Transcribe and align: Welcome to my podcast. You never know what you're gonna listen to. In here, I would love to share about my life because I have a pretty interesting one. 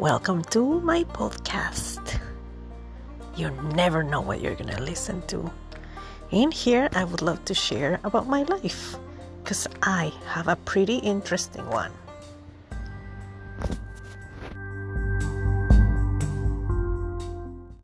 Welcome 0.00 0.42
to 0.44 0.80
my 0.80 1.04
podcast. 1.04 2.18
You 3.36 3.50
never 3.74 4.02
know 4.02 4.22
what 4.22 4.40
you're 4.40 4.54
gonna 4.54 4.80
listen 4.80 5.20
to. 5.26 5.50
In 6.30 6.50
here, 6.50 6.88
I 6.94 7.04
would 7.04 7.20
love 7.20 7.44
to 7.44 7.54
share 7.54 8.00
about 8.02 8.26
my 8.26 8.42
life 8.44 8.96
because 9.44 9.68
I 9.82 10.10
have 10.28 10.48
a 10.48 10.56
pretty 10.56 10.96
interesting 10.96 11.68
one. 11.68 11.92